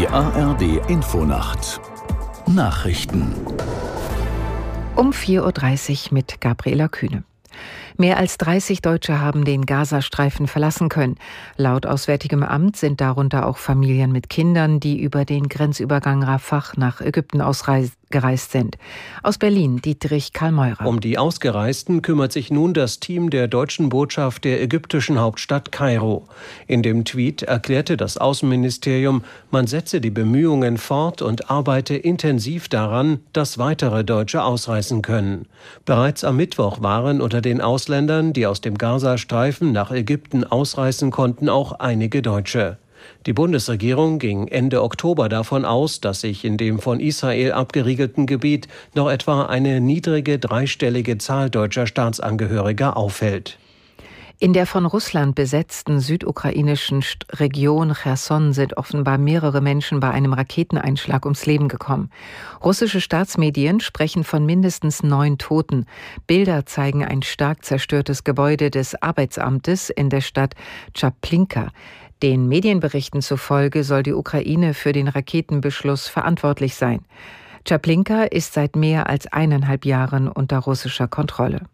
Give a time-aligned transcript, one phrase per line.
[0.00, 1.78] Die ARD Infonacht
[2.46, 3.34] Nachrichten
[4.96, 7.24] um 4.30 Uhr mit Gabriela Kühne.
[7.96, 11.16] Mehr als 30 Deutsche haben den Gazastreifen verlassen können.
[11.56, 17.00] Laut Auswärtigem Amt sind darunter auch Familien mit Kindern, die über den Grenzübergang Rafah nach
[17.00, 18.76] Ägypten ausgereist sind.
[19.22, 20.86] Aus Berlin Dietrich Karl-Meurer.
[20.86, 26.26] Um die Ausgereisten kümmert sich nun das Team der deutschen Botschaft der ägyptischen Hauptstadt Kairo.
[26.66, 33.20] In dem Tweet erklärte das Außenministerium, man setze die Bemühungen fort und arbeite intensiv daran,
[33.32, 35.46] dass weitere Deutsche ausreisen können.
[35.84, 41.48] Bereits am Mittwoch waren unter den Ausländern die aus dem Gazastreifen nach Ägypten ausreisen konnten,
[41.48, 42.78] auch einige Deutsche.
[43.26, 48.68] Die Bundesregierung ging Ende Oktober davon aus, dass sich in dem von Israel abgeriegelten Gebiet
[48.94, 53.58] noch etwa eine niedrige dreistellige Zahl deutscher Staatsangehöriger aufhält.
[54.42, 61.26] In der von Russland besetzten südukrainischen Region Cherson sind offenbar mehrere Menschen bei einem Raketeneinschlag
[61.26, 62.08] ums Leben gekommen.
[62.64, 65.84] Russische Staatsmedien sprechen von mindestens neun Toten.
[66.26, 70.54] Bilder zeigen ein stark zerstörtes Gebäude des Arbeitsamtes in der Stadt
[70.94, 71.68] Chaplinka.
[72.22, 77.04] Den Medienberichten zufolge soll die Ukraine für den Raketenbeschluss verantwortlich sein.
[77.68, 81.66] Chaplinka ist seit mehr als eineinhalb Jahren unter russischer Kontrolle.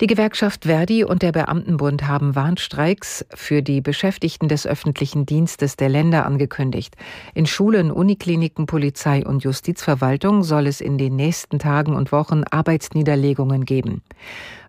[0.00, 5.88] Die Gewerkschaft Verdi und der Beamtenbund haben Warnstreiks für die Beschäftigten des öffentlichen Dienstes der
[5.88, 6.96] Länder angekündigt.
[7.32, 13.64] In Schulen, Unikliniken, Polizei und Justizverwaltung soll es in den nächsten Tagen und Wochen Arbeitsniederlegungen
[13.64, 14.02] geben.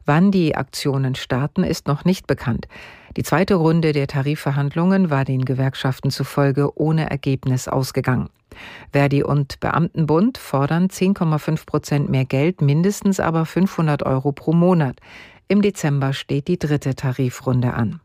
[0.06, 2.68] Wann die Aktionen starten, ist noch nicht bekannt.
[3.18, 8.30] Die zweite Runde der Tarifverhandlungen war den Gewerkschaften zufolge ohne Ergebnis ausgegangen.
[8.92, 15.00] Verdi und Beamtenbund fordern 10,5 Prozent mehr Geld, mindestens aber 500 Euro pro Monat.
[15.48, 18.00] Im Dezember steht die dritte Tarifrunde an.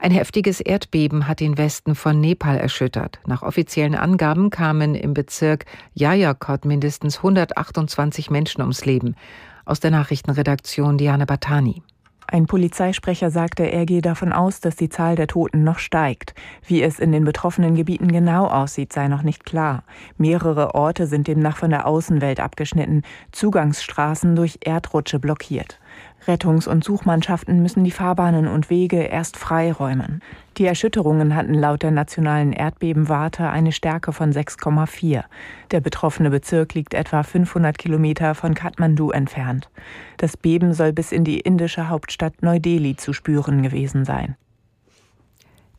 [0.00, 3.18] Ein heftiges Erdbeben hat den Westen von Nepal erschüttert.
[3.26, 5.64] Nach offiziellen Angaben kamen im Bezirk
[5.94, 9.16] Jajakot mindestens 128 Menschen ums Leben.
[9.64, 11.82] Aus der Nachrichtenredaktion Diane Batani.
[12.30, 16.34] Ein Polizeisprecher sagte, er gehe davon aus, dass die Zahl der Toten noch steigt.
[16.66, 19.82] Wie es in den betroffenen Gebieten genau aussieht, sei noch nicht klar.
[20.18, 23.00] Mehrere Orte sind demnach von der Außenwelt abgeschnitten,
[23.32, 25.80] Zugangsstraßen durch Erdrutsche blockiert.
[26.26, 30.20] Rettungs- und Suchmannschaften müssen die Fahrbahnen und Wege erst freiräumen.
[30.56, 35.24] Die Erschütterungen hatten laut der nationalen Erdbebenwarte eine Stärke von 6,4.
[35.70, 39.70] Der betroffene Bezirk liegt etwa 500 Kilometer von Kathmandu entfernt.
[40.16, 44.36] Das Beben soll bis in die indische Hauptstadt Neu-Delhi zu spüren gewesen sein.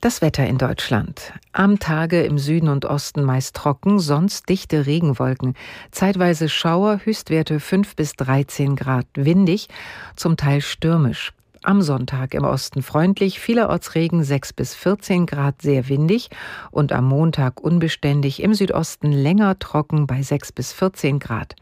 [0.01, 1.33] Das Wetter in Deutschland.
[1.51, 5.55] Am Tage im Süden und Osten meist trocken, sonst dichte Regenwolken.
[5.91, 9.07] Zeitweise Schauer, Höchstwerte 5 bis 13 Grad.
[9.15, 9.67] Windig,
[10.15, 11.33] zum Teil stürmisch.
[11.63, 16.29] Am Sonntag im Osten freundlich, vielerorts Regen 6 bis 14 Grad, sehr windig
[16.71, 21.55] und am Montag unbeständig, im Südosten länger trocken bei 6 bis 14 Grad.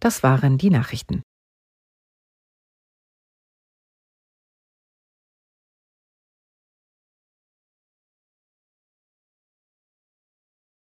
[0.00, 1.22] Das waren die Nachrichten.